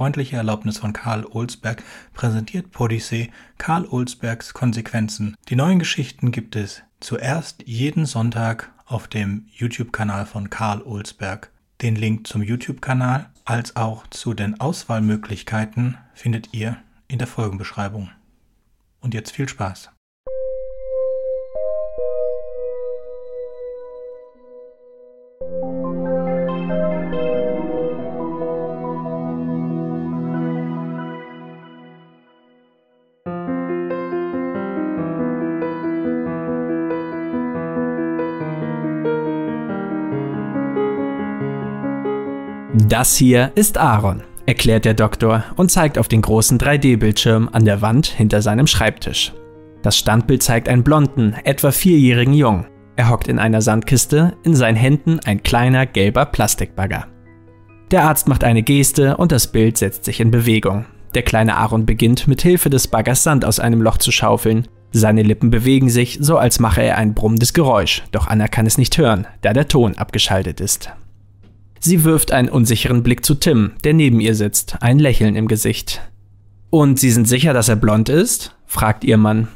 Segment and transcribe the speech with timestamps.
[0.00, 1.82] freundliche Erlaubnis von Karl Olsberg
[2.14, 5.36] präsentiert Podyssee Karl Olsbergs Konsequenzen.
[5.50, 11.50] Die neuen Geschichten gibt es zuerst jeden Sonntag auf dem YouTube-Kanal von Karl Olsberg.
[11.82, 18.08] Den Link zum YouTube-Kanal als auch zu den Auswahlmöglichkeiten findet ihr in der Folgenbeschreibung.
[19.02, 19.90] Und jetzt viel Spaß!
[42.88, 47.82] Das hier ist Aaron, erklärt der Doktor und zeigt auf den großen 3D-Bildschirm an der
[47.82, 49.32] Wand hinter seinem Schreibtisch.
[49.82, 52.66] Das Standbild zeigt einen blonden, etwa vierjährigen Jungen.
[52.96, 57.06] Er hockt in einer Sandkiste, in seinen Händen ein kleiner gelber Plastikbagger.
[57.90, 60.86] Der Arzt macht eine Geste und das Bild setzt sich in Bewegung.
[61.14, 64.68] Der kleine Aaron beginnt mit Hilfe des Baggers Sand aus einem Loch zu schaufeln.
[64.92, 68.78] Seine Lippen bewegen sich, so als mache er ein brummendes Geräusch, doch Anna kann es
[68.78, 70.90] nicht hören, da der Ton abgeschaltet ist.
[71.80, 76.02] Sie wirft einen unsicheren Blick zu Tim, der neben ihr sitzt, ein Lächeln im Gesicht.
[76.68, 78.54] Und Sie sind sicher, dass er blond ist?
[78.66, 79.48] fragt ihr Mann.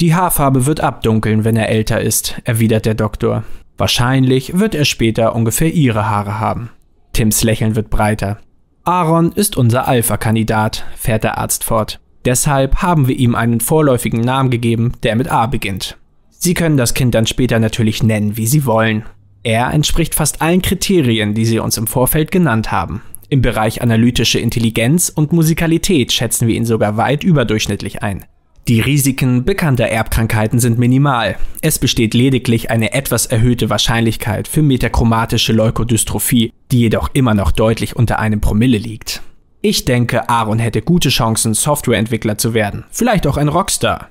[0.00, 3.44] Die Haarfarbe wird abdunkeln, wenn er älter ist, erwidert der Doktor.
[3.76, 6.70] Wahrscheinlich wird er später ungefähr ihre Haare haben.
[7.12, 8.38] Tims Lächeln wird breiter.
[8.84, 12.00] Aaron ist unser Alpha-Kandidat, fährt der Arzt fort.
[12.24, 15.96] Deshalb haben wir ihm einen vorläufigen Namen gegeben, der mit A beginnt.
[16.30, 19.04] Sie können das Kind dann später natürlich nennen, wie Sie wollen.
[19.44, 23.02] Er entspricht fast allen Kriterien, die Sie uns im Vorfeld genannt haben.
[23.28, 28.24] Im Bereich analytische Intelligenz und Musikalität schätzen wir ihn sogar weit überdurchschnittlich ein.
[28.68, 31.36] Die Risiken bekannter Erbkrankheiten sind minimal.
[31.60, 37.96] Es besteht lediglich eine etwas erhöhte Wahrscheinlichkeit für metachromatische Leukodystrophie, die jedoch immer noch deutlich
[37.96, 39.20] unter einem Promille liegt.
[39.60, 44.08] Ich denke, Aaron hätte gute Chancen, Softwareentwickler zu werden, vielleicht auch ein Rockstar.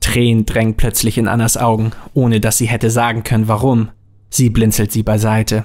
[0.00, 3.88] Tränen drängen plötzlich in Annas Augen, ohne dass sie hätte sagen können, warum.
[4.30, 5.64] Sie blinzelt sie beiseite.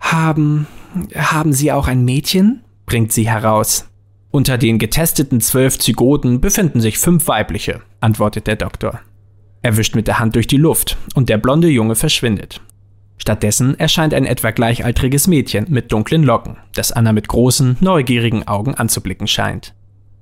[0.00, 0.66] Haben.
[1.14, 2.62] haben Sie auch ein Mädchen?
[2.86, 3.88] bringt sie heraus.
[4.30, 9.00] Unter den getesteten zwölf Zygoten befinden sich fünf weibliche, antwortet der Doktor.
[9.62, 12.60] Er wischt mit der Hand durch die Luft und der blonde Junge verschwindet.
[13.16, 18.74] Stattdessen erscheint ein etwa gleichaltriges Mädchen mit dunklen Locken, das Anna mit großen, neugierigen Augen
[18.74, 19.72] anzublicken scheint.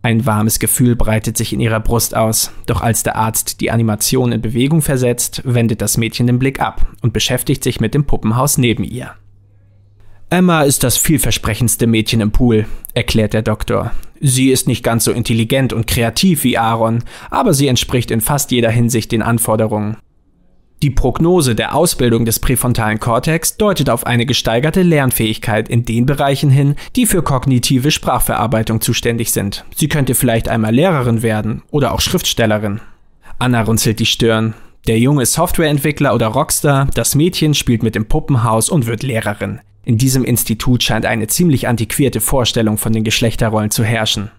[0.05, 4.33] Ein warmes Gefühl breitet sich in ihrer Brust aus, doch als der Arzt die Animation
[4.33, 8.59] in Bewegung versetzt, wendet das Mädchen den Blick ab und beschäftigt sich mit dem Puppenhaus
[8.59, 9.13] neben ihr.
[10.29, 13.93] Emma ist das vielversprechendste Mädchen im Pool, erklärt der Doktor.
[14.21, 18.51] Sie ist nicht ganz so intelligent und kreativ wie Aaron, aber sie entspricht in fast
[18.51, 19.99] jeder Hinsicht den Anforderungen.
[20.83, 26.51] Die Prognose der Ausbildung des präfrontalen Kortex deutet auf eine gesteigerte Lernfähigkeit in den Bereichen
[26.51, 29.65] hin, die für kognitive Sprachverarbeitung zuständig sind.
[29.77, 32.81] Sie könnte vielleicht einmal Lehrerin werden oder auch Schriftstellerin.
[33.39, 34.55] Anna runzelt die Stirn.
[34.89, 39.61] Der Junge Softwareentwickler oder Rockstar, das Mädchen spielt mit dem Puppenhaus und wird Lehrerin.
[39.85, 44.33] In diesem Institut scheint eine ziemlich antiquierte Vorstellung von den Geschlechterrollen zu herrschen.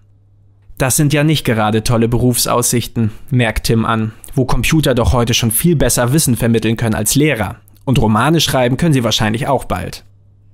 [0.76, 5.50] Das sind ja nicht gerade tolle Berufsaussichten, merkt Tim an, wo Computer doch heute schon
[5.50, 7.56] viel besser Wissen vermitteln können als Lehrer.
[7.84, 10.04] Und Romane schreiben können sie wahrscheinlich auch bald.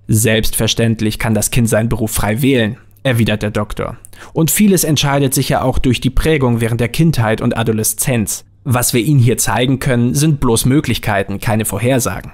[0.08, 3.96] Selbstverständlich kann das Kind seinen Beruf frei wählen, erwidert der Doktor.
[4.32, 8.44] Und vieles entscheidet sich ja auch durch die Prägung während der Kindheit und Adoleszenz.
[8.64, 12.32] Was wir Ihnen hier zeigen können, sind bloß Möglichkeiten, keine Vorhersagen.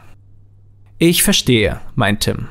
[0.99, 2.49] Ich verstehe, meint Tim.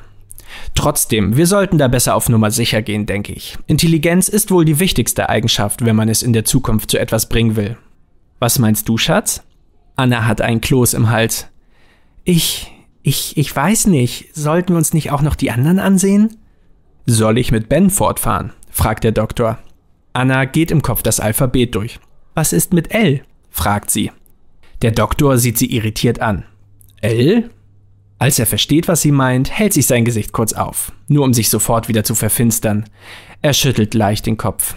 [0.75, 3.57] Trotzdem, wir sollten da besser auf Nummer sicher gehen, denke ich.
[3.67, 7.55] Intelligenz ist wohl die wichtigste Eigenschaft, wenn man es in der Zukunft zu etwas bringen
[7.55, 7.77] will.
[8.39, 9.43] Was meinst du, Schatz?
[9.95, 11.47] Anna hat einen Kloß im Hals.
[12.23, 14.35] Ich, ich, ich weiß nicht.
[14.35, 16.37] Sollten wir uns nicht auch noch die anderen ansehen?
[17.05, 18.51] Soll ich mit Ben fortfahren?
[18.69, 19.59] fragt der Doktor.
[20.13, 21.99] Anna geht im Kopf das Alphabet durch.
[22.33, 23.21] Was ist mit L?
[23.49, 24.11] fragt sie.
[24.81, 26.43] Der Doktor sieht sie irritiert an.
[27.01, 27.49] L?
[28.17, 31.49] Als er versteht, was sie meint, hält sich sein Gesicht kurz auf, nur um sich
[31.49, 32.85] sofort wieder zu verfinstern.
[33.41, 34.75] Er schüttelt leicht den Kopf.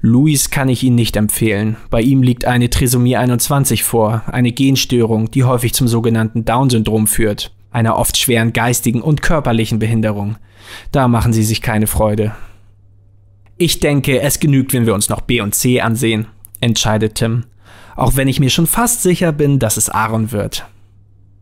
[0.00, 1.76] Luis kann ich Ihnen nicht empfehlen.
[1.90, 7.52] Bei ihm liegt eine Trisomie 21 vor, eine Genstörung, die häufig zum sogenannten Down-Syndrom führt,
[7.72, 10.36] einer oft schweren geistigen und körperlichen Behinderung.
[10.92, 12.32] Da machen Sie sich keine Freude.
[13.56, 16.28] Ich denke, es genügt, wenn wir uns noch B und C ansehen,
[16.60, 17.46] entscheidet Tim,
[17.96, 20.66] auch wenn ich mir schon fast sicher bin, dass es Aaron wird.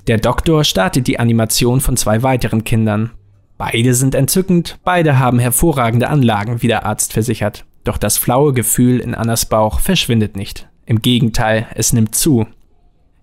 [0.06, 3.11] Der Doktor startet die Animation von zwei weiteren Kindern.
[3.58, 7.67] Beide sind entzückend, beide haben hervorragende Anlagen, wie der Arzt versichert.
[7.86, 10.68] Doch das flaue Gefühl in Annas Bauch verschwindet nicht.
[10.86, 12.46] Im Gegenteil, es nimmt zu.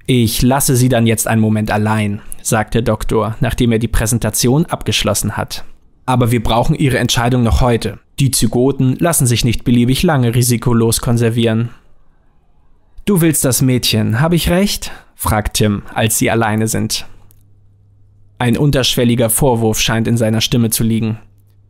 [0.05, 4.65] Ich lasse Sie dann jetzt einen Moment allein, sagt der Doktor, nachdem er die Präsentation
[4.65, 5.65] abgeschlossen hat.
[6.05, 7.99] Aber wir brauchen Ihre Entscheidung noch heute.
[8.19, 11.69] Die Zygoten lassen sich nicht beliebig lange risikolos konservieren.
[13.03, 14.91] Du willst das Mädchen, habe ich recht?
[15.15, 17.05] fragt Tim, als sie alleine sind.
[18.39, 21.19] Ein unterschwelliger Vorwurf scheint in seiner Stimme zu liegen.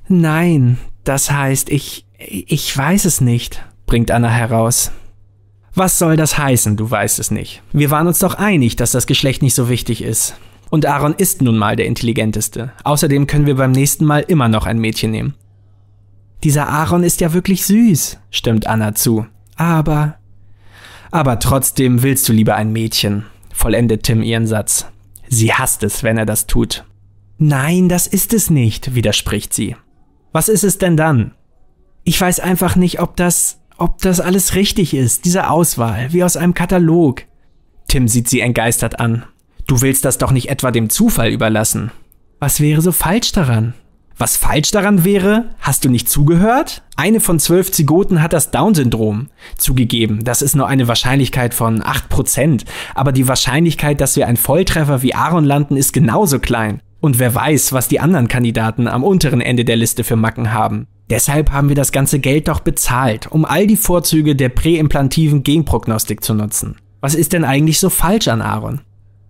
[0.08, 2.06] Nein, das heißt, ich.
[2.18, 4.92] ich weiß es nicht, bringt Anna heraus.
[5.76, 7.64] Was soll das heißen, du weißt es nicht?
[7.72, 10.36] Wir waren uns doch einig, dass das Geschlecht nicht so wichtig ist.
[10.70, 12.72] Und Aaron ist nun mal der intelligenteste.
[12.84, 15.36] Außerdem können wir beim nächsten Mal immer noch ein Mädchen nehmen.
[16.44, 19.26] Dieser Aaron ist ja wirklich süß, stimmt Anna zu.
[19.56, 20.16] Aber.
[21.12, 24.88] Aber trotzdem willst du lieber ein Mädchen, vollendet Tim ihren Satz.
[25.28, 26.86] Sie hasst es, wenn er das tut.
[27.38, 29.76] Nein, das ist es nicht, widerspricht sie.
[30.34, 31.36] Was ist es denn dann?
[32.04, 36.36] Ich weiß einfach nicht, ob das, ob das alles richtig ist, diese Auswahl, wie aus
[36.36, 37.22] einem Katalog.
[37.88, 39.26] Tim sieht sie entgeistert an.
[39.68, 41.92] Du willst das doch nicht etwa dem Zufall überlassen.
[42.40, 43.76] Was wäre so falsch daran?
[44.18, 45.52] Was falsch daran wäre?
[45.60, 46.82] Hast du nicht zugehört?
[46.96, 49.30] Eine von zwölf Zygoten hat das Down-Syndrom.
[49.58, 52.66] Zugegeben, das ist nur eine Wahrscheinlichkeit von 8%,
[52.96, 56.82] aber die Wahrscheinlichkeit, dass wir ein Volltreffer wie Aaron landen, ist genauso klein.
[57.04, 60.88] Und wer weiß, was die anderen Kandidaten am unteren Ende der Liste für Macken haben.
[61.10, 66.24] Deshalb haben wir das ganze Geld doch bezahlt, um all die Vorzüge der präimplantativen Genprognostik
[66.24, 66.78] zu nutzen.
[67.02, 68.80] Was ist denn eigentlich so falsch an Aaron?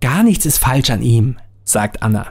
[0.00, 1.34] Gar nichts ist falsch an ihm,
[1.64, 2.28] sagt Anna.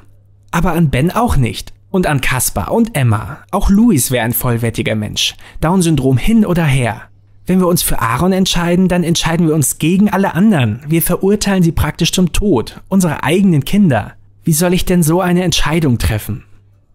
[0.52, 1.74] Aber an Ben auch nicht.
[1.90, 3.40] Und an Kaspar und Emma.
[3.52, 5.36] Auch Louis wäre ein vollwertiger Mensch.
[5.60, 7.02] Down-Syndrom hin oder her.
[7.46, 10.80] Wenn wir uns für Aaron entscheiden, dann entscheiden wir uns gegen alle anderen.
[10.88, 12.82] Wir verurteilen sie praktisch zum Tod.
[12.88, 14.14] Unsere eigenen Kinder.
[14.44, 16.44] Wie soll ich denn so eine Entscheidung treffen?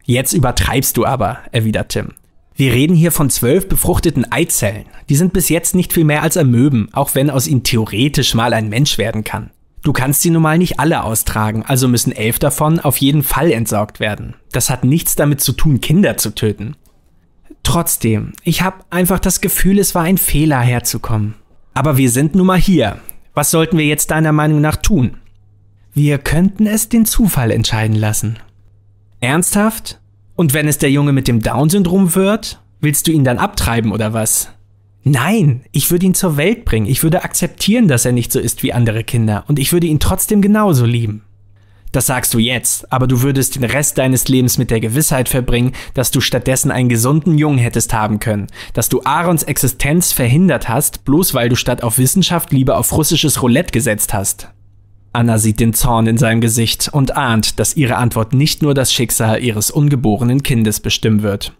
[0.05, 2.13] Jetzt übertreibst du aber, erwidert Tim.
[2.55, 4.87] Wir reden hier von zwölf befruchteten Eizellen.
[5.09, 8.53] Die sind bis jetzt nicht viel mehr als Amöben, auch wenn aus ihnen theoretisch mal
[8.53, 9.51] ein Mensch werden kann.
[9.83, 13.53] Du kannst sie nun mal nicht alle austragen, also müssen elf davon auf jeden Fall
[13.53, 14.35] entsorgt werden.
[14.53, 16.77] Das hat nichts damit zu tun, Kinder zu töten.
[17.63, 21.35] Trotzdem, ich habe einfach das Gefühl, es war ein Fehler herzukommen.
[21.75, 22.99] Aber wir sind nun mal hier.
[23.35, 25.19] Was sollten wir jetzt deiner Meinung nach tun?
[26.01, 28.39] Wir könnten es den Zufall entscheiden lassen.
[29.19, 29.99] Ernsthaft?
[30.37, 34.13] Und wenn es der Junge mit dem Down-Syndrom wird, willst du ihn dann abtreiben oder
[34.13, 34.49] was?
[35.03, 36.87] Nein, ich würde ihn zur Welt bringen.
[36.87, 39.43] Ich würde akzeptieren, dass er nicht so ist wie andere Kinder.
[39.49, 41.25] Und ich würde ihn trotzdem genauso lieben.
[41.91, 45.73] Das sagst du jetzt, aber du würdest den Rest deines Lebens mit der Gewissheit verbringen,
[45.95, 51.05] dass du stattdessen einen gesunden Jungen hättest haben können, dass du Aarons Existenz verhindert hast,
[51.05, 54.53] bloß weil du statt auf Wissenschaft lieber auf russisches Roulette gesetzt hast.
[55.13, 58.93] Anna sieht den Zorn in seinem Gesicht und ahnt, dass ihre Antwort nicht nur das
[58.93, 61.55] Schicksal ihres ungeborenen Kindes bestimmen wird.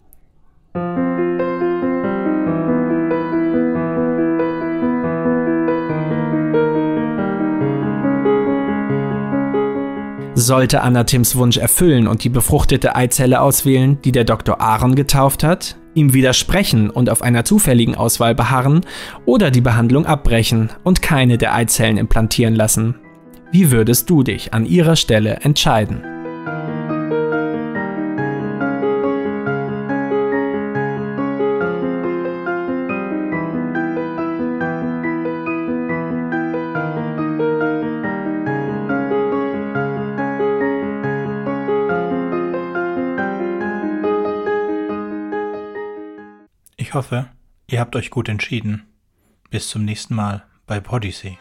[10.35, 14.61] Sollte Anna Tims Wunsch erfüllen und die befruchtete Eizelle auswählen, die der Dr.
[14.61, 18.81] Aaron getauft hat, ihm widersprechen und auf einer zufälligen Auswahl beharren
[19.25, 22.95] oder die Behandlung abbrechen und keine der Eizellen implantieren lassen.
[23.51, 26.03] Wie würdest du dich an ihrer Stelle entscheiden?
[46.77, 47.29] Ich hoffe,
[47.67, 48.87] ihr habt euch gut entschieden.
[49.49, 51.39] Bis zum nächsten Mal bei Podyssey.